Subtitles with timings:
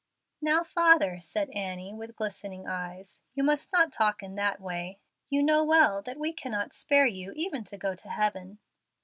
[0.41, 4.97] "Now, father," said Annie, with glistening eyes, "you must not talk in that way.
[5.29, 8.57] You know well that we cannot spare you even to go to heaven."